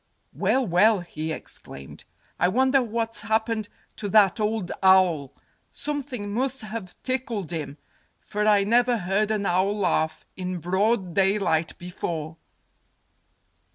"Well, 0.33 0.65
well!" 0.65 1.01
he 1.01 1.31
exclaimed. 1.31 2.05
"I 2.39 2.47
wonder 2.47 2.81
what's 2.81 3.21
happened 3.21 3.69
to 3.97 4.09
that 4.09 4.39
old 4.39 4.71
owl! 4.81 5.31
Something 5.71 6.33
must 6.33 6.61
have 6.63 6.95
tickled 7.03 7.51
him—for 7.51 8.47
I 8.47 8.63
never 8.63 8.97
heard 8.97 9.29
an 9.29 9.45
owl 9.45 9.77
laugh 9.77 10.25
in 10.35 10.57
broad 10.57 11.13
daylight 11.13 11.77
before." 11.77 12.37